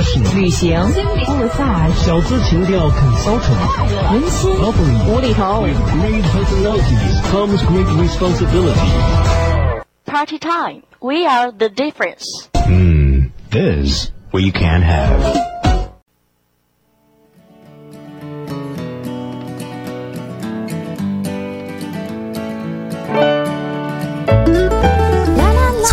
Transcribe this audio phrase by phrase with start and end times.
[0.00, 0.78] fashion 旅行
[1.38, 9.84] massage 小资情调 consultant 温馨 lovely 无厘头 With great personalities comes great responsibility.
[10.06, 10.82] Party time.
[11.00, 12.48] We are the difference.
[12.54, 15.49] Hmm, this we can have.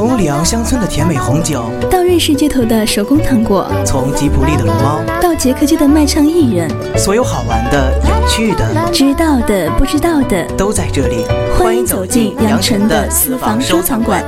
[0.00, 11.26] 从里昂乡村的甜美红酒，到瑞士街头的手工糖果，从吉普力的龙猫，到捷克街的卖唱艺人，所有好玩的、有趣的、知道的、不知道的，都在这里。
[11.54, 14.24] 欢迎走进杨晨的私房收藏馆。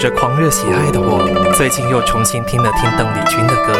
[0.00, 3.74] 着狂热喜爱的我，最近又重新听了听邓丽君的歌。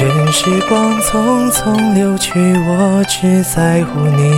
[0.00, 4.32] 任时光匆匆流去，我只在乎你，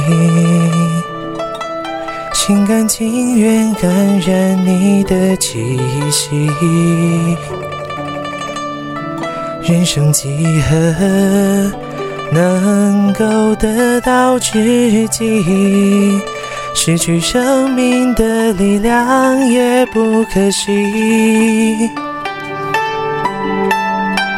[2.33, 5.78] 心甘情愿感染你的气
[6.11, 6.51] 息。
[9.62, 11.73] 人生几何
[12.33, 16.21] 能够得到知己？
[16.75, 21.91] 失去生命的力量也不可惜。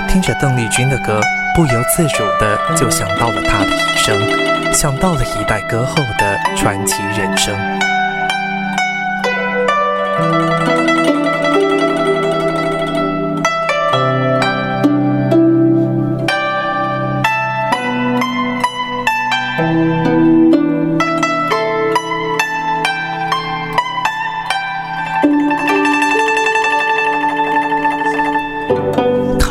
[0.09, 1.21] 听着邓丽君的歌，
[1.55, 7.57] 不由自主的就想到了她的一生，想到了一代歌后的传奇人生。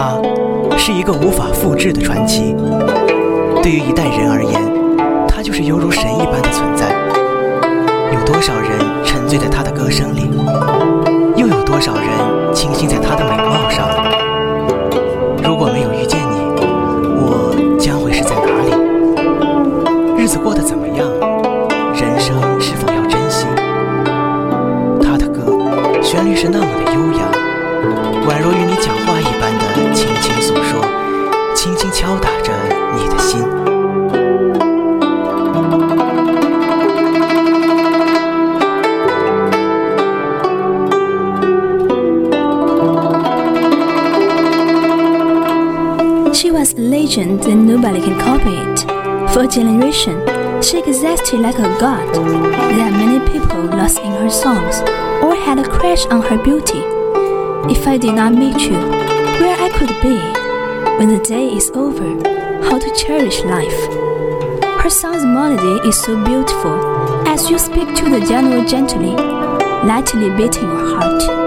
[0.02, 0.18] 他
[0.76, 2.56] 是一个无法复制的传奇。
[3.62, 4.60] 对于一代人而言，
[5.28, 6.90] 他就是犹如神一般的存在。
[8.12, 8.72] 有多少人
[9.06, 10.28] 沉醉在他的歌声里，
[11.36, 12.10] 又有多少人
[12.52, 13.88] 倾心在他的美貌上？
[15.44, 16.66] 如果没有遇见你，
[17.22, 20.24] 我将会是在哪里？
[20.24, 21.11] 日子过得怎么样？
[49.34, 50.20] For a generation,
[50.62, 52.14] she existed like a god.
[52.14, 54.82] There are many people lost in her songs
[55.24, 56.84] or had a crush on her beauty.
[57.72, 60.20] If I did not meet you, where I could be
[60.98, 62.10] when the day is over,
[62.68, 63.82] how to cherish life.
[64.84, 69.16] Her song's melody is so beautiful as you speak to the general gently,
[69.88, 71.41] lightly beating your heart.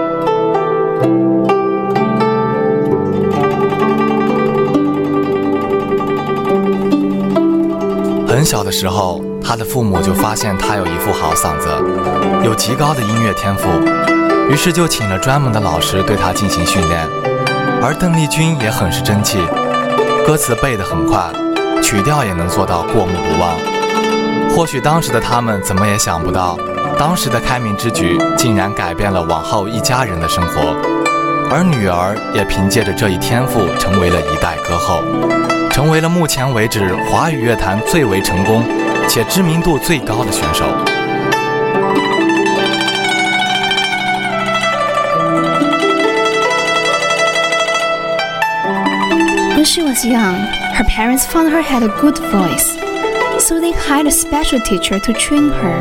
[8.45, 11.67] 小的时候，他的父母就发现他有一副好嗓子，
[12.43, 13.67] 有极高的音乐天赋，
[14.49, 17.07] 于是就请了专门的老师对他进行训练。
[17.81, 19.39] 而邓丽君也很是争气，
[20.25, 21.23] 歌词背得很快，
[21.81, 23.57] 曲调也能做到过目不忘。
[24.55, 26.57] 或许当时的他们怎么也想不到，
[26.97, 30.75] 当时的开明之举竟然改变了往后一家人的生活，
[31.51, 35.01] 而女儿也凭借着这一天赋成为了一代歌后。
[35.74, 38.64] 成为了目前为止华语乐坛最为成功
[39.08, 40.64] 且知名度最高的选手。
[49.56, 50.36] When she was young,
[50.74, 52.64] her parents found her had a good voice,
[53.38, 55.80] so they hired a special teacher to train her,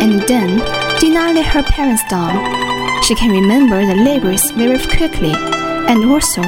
[0.00, 0.58] and then
[1.00, 2.36] did not let her parents down.
[3.02, 5.32] She can remember the lyrics very quickly,
[5.88, 6.42] and also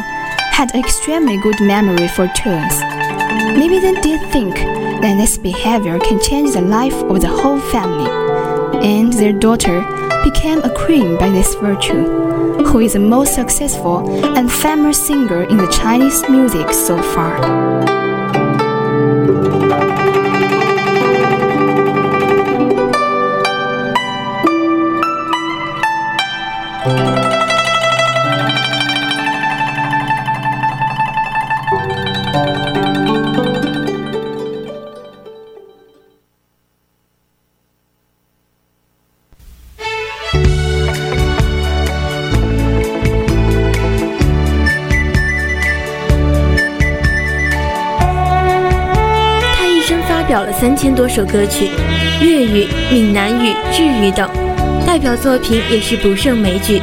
[0.54, 2.80] had extremely good memory for tunes.
[3.58, 4.54] Maybe they did think
[5.02, 8.10] that this behavior can change the life of the whole family,
[8.88, 9.82] and their daughter
[10.24, 12.04] became a queen by this virtue,
[12.66, 14.08] who is the most successful
[14.38, 18.23] and famous singer in the Chinese music so far.
[50.34, 51.70] 表了三千多首歌曲，
[52.20, 54.28] 粤语、闽南语、日语等，
[54.84, 56.82] 代表作品也是不胜枚举，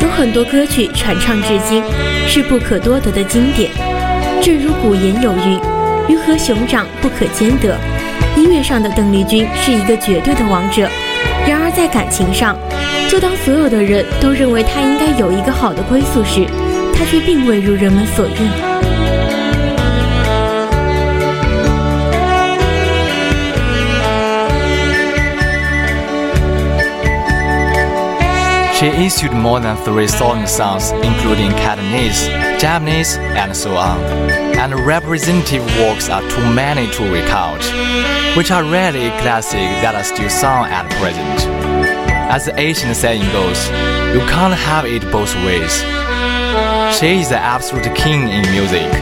[0.00, 1.82] 有很多歌曲传唱至今，
[2.28, 3.68] 是不可多得的经典。
[4.40, 5.58] 正如古言有云
[6.08, 7.76] ：“鱼和熊掌不可兼得。”
[8.38, 10.88] 音乐上的邓丽君是一个绝对的王者，
[11.48, 12.56] 然而在感情上，
[13.08, 16.46] 就当所有的人都认为她应该有一个好的归宿时，
[16.94, 19.23] 她却并未如人们所愿。
[28.84, 32.26] She issued more than three song songs, including Cantonese,
[32.60, 33.98] Japanese, and so on.
[34.60, 37.64] And representative works are too many to recount,
[38.36, 41.48] which are rarely classic that are still sung at present.
[42.30, 43.68] As the ancient saying goes,
[44.12, 45.72] you can't have it both ways.
[46.94, 48.92] She is the absolute king in music.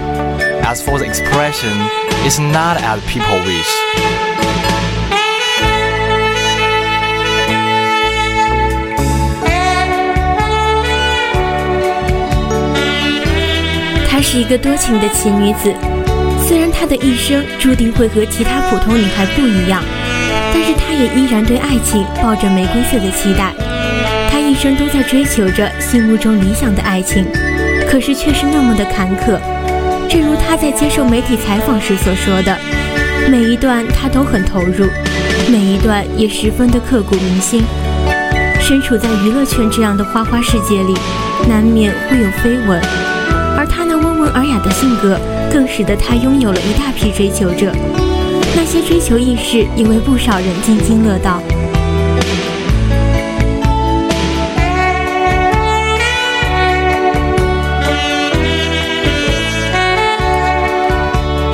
[0.63, 1.73] As for the expression,
[2.23, 4.32] it's not as people wish.
[14.33, 15.71] 是一个多情的奇女子，
[16.49, 19.85] 虽然她的一生注定会和其他普通女孩不一样，
[20.55, 23.53] 但是她也依然对爱情抱着玫瑰色的期待。
[24.31, 27.27] 她一生都在追求着心目中理想的爱情，
[27.87, 29.39] 可是却是那么的坎坷。
[30.09, 32.59] 正如她在接受媒体采访时所说的，
[33.29, 34.87] 每一段她都很投入，
[35.51, 37.63] 每一段也十分的刻骨铭心。
[38.59, 40.97] 身处在娱乐圈这样的花花世界里，
[41.47, 42.81] 难免会有绯闻。
[43.63, 45.17] 而他那温文尔雅的性格，
[45.53, 47.73] 更使得他拥有了一大批追求者。
[48.57, 51.41] 那些追求意识也为不少人津津乐道。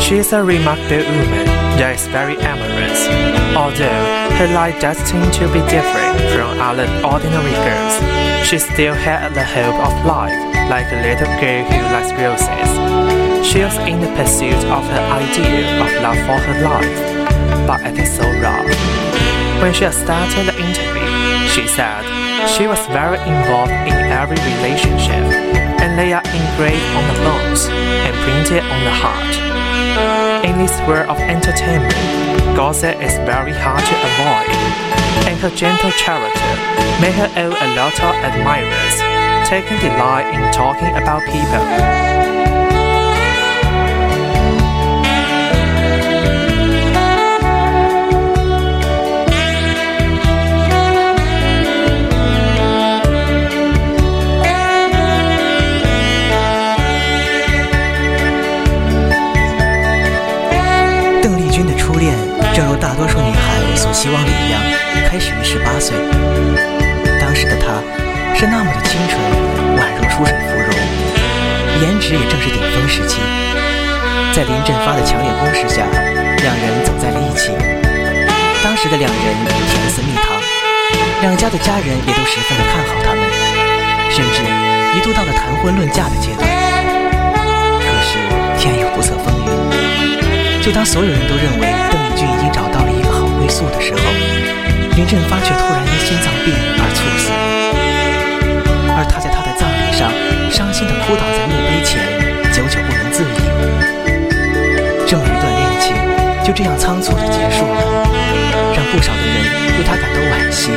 [0.08, 1.44] She is a remarkable woman
[1.76, 3.04] that is very amorous.
[3.52, 4.08] Although
[4.40, 8.00] her life destined to be different from other ordinary girls,
[8.40, 10.32] she still had the hope of life,
[10.72, 12.72] like a little girl who likes roses.
[13.44, 18.00] She was in the pursuit of her idea of love for her life, but it
[18.00, 18.64] is so rough.
[19.60, 21.04] When she started the interview,
[21.52, 22.00] she said
[22.56, 25.20] she was very involved in every relationship,
[25.84, 29.47] and they are engraved on the bones and printed on the heart.
[30.44, 31.94] In this world of entertainment,
[32.54, 34.50] gossip is very hard to avoid,
[35.26, 36.54] and her gentle character
[37.00, 38.96] made her own a lot of admirers,
[39.48, 42.24] taking delight in talking about people.
[63.98, 64.62] “希望的一样，
[65.10, 65.90] 开始于十八岁。
[67.18, 67.82] 当时的她
[68.32, 69.18] 是那么的清纯，
[69.74, 70.70] 宛如出水芙蓉，
[71.82, 73.18] 颜值也正是顶峰时期。
[74.30, 77.50] 在林振发的强烈攻势下，两人走在了一起。
[78.62, 79.34] 当时的两人
[79.66, 80.30] 甜似蜜糖，
[81.20, 83.26] 两家的家人也都十分的看好他们，
[84.14, 84.46] 甚至
[84.96, 86.46] 一度到了谈婚论嫁的阶段。
[87.82, 88.22] 可是
[88.62, 90.62] 天有不测风云。
[90.62, 93.07] 就当所有人都认为邓丽君已经找到了一个
[93.48, 94.00] 速的时候，
[94.96, 97.30] 林振发却突然因心脏病而猝死，
[98.96, 100.12] 而他在他的葬礼上
[100.50, 101.98] 伤心地哭倒在墓碑前，
[102.52, 103.40] 久久不能自已。
[105.06, 105.96] 这么一段恋情
[106.44, 107.80] 就这样仓促地结束了，
[108.76, 110.70] 让不少的人为他感到惋惜，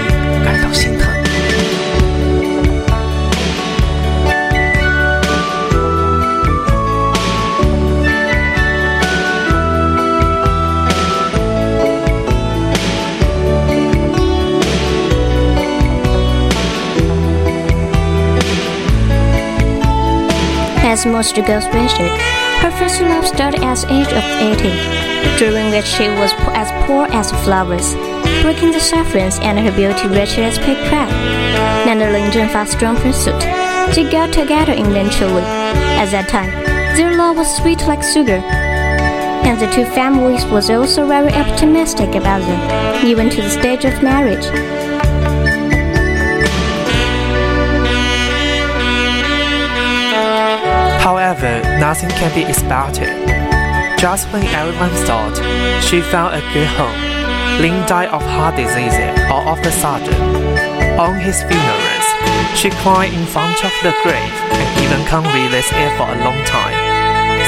[0.46, 1.10] 感到心疼。
[21.01, 26.08] As most girls wished, her first love started at the age of 18, during which she
[26.10, 27.96] was as poor as flowers,
[28.43, 31.10] breaking the surface and her beauty reached its peak pride.
[31.89, 33.41] Under Lin Zhenfa's strong pursuit,
[33.96, 35.41] They got together eventually.
[35.98, 36.51] At that time,
[36.96, 38.38] their love was sweet like sugar.
[38.38, 44.03] And the two families was also very optimistic about them, even to the stage of
[44.03, 44.46] marriage.
[51.31, 53.07] However, nothing can be expected.
[53.97, 55.31] Just when everyone thought
[55.79, 57.00] she found a good home,
[57.63, 58.91] Lin died of heart disease
[59.31, 60.11] all of a sudden.
[61.00, 62.03] On his funeral,
[62.59, 66.43] she cried in front of the grave and even can't release it for a long
[66.43, 66.75] time.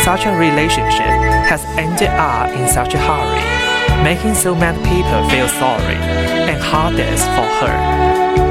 [0.08, 1.20] Such a relationship
[1.52, 3.44] has ended up in such a hurry,
[4.02, 6.00] making so many people feel sorry
[6.48, 8.43] and heartless for her.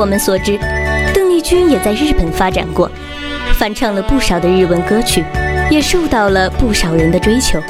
[0.00, 0.58] 我们所知，
[1.12, 2.90] 邓丽君也在日本发展过，
[3.58, 5.22] 翻唱了不少的日文歌曲，
[5.68, 7.60] 也受到了不少人的追求。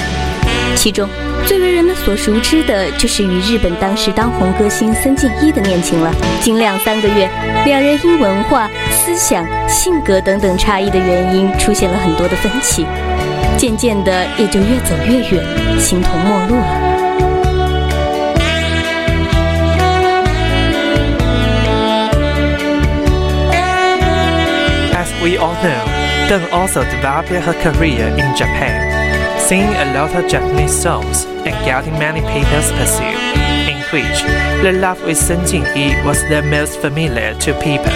[0.77, 1.09] 其中
[1.45, 6.15] 最为人们所熟知的就是与日本当时当红歌星森进一的恋情了。
[6.41, 7.29] 仅两三个月，
[7.65, 12.87] 两人因文化、思想、性格等等差异的原因出现了很多的分歧，
[13.59, 16.90] 渐渐的也就越走越远，形同陌路了。
[25.23, 25.85] We all know,
[26.29, 31.93] Deng also developed her career in Japan, singing a lot of Japanese songs and getting
[31.95, 33.21] many people's pursuit,
[33.69, 34.23] in which
[34.63, 37.93] the love with Sun Jingyi was the most familiar to people.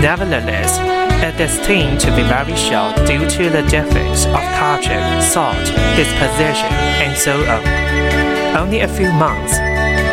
[0.00, 0.78] Nevertheless,
[1.24, 6.70] it destined to be very short due to the difference of culture, thought, disposition,
[7.02, 8.56] and so on.
[8.56, 9.56] Only a few months,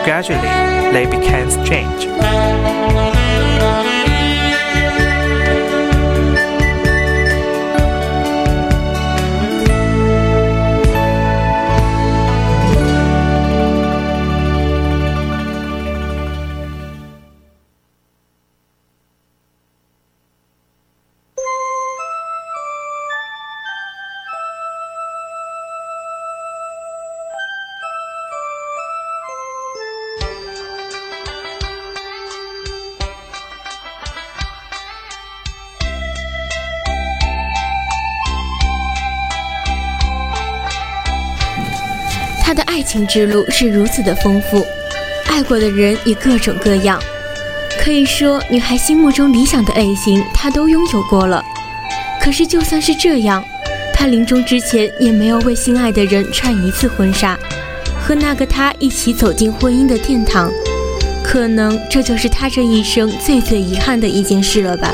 [0.06, 0.50] gradually
[0.92, 2.81] they became strange.
[42.52, 44.68] 她的爱情之路是如此的丰富，
[45.28, 47.02] 爱过的人也各种各样，
[47.80, 51.42] 可以说女孩心目中理想的爱情她都拥有过了。
[52.20, 53.42] 可是就算是这样，
[53.94, 57.40] 她临终之前也没有为心爱的人穿一次婚纱，
[57.98, 60.52] 和那个他一起走进婚姻的殿堂。
[61.24, 64.94] 可能这就是她这一生最最遗憾的一件事了吧。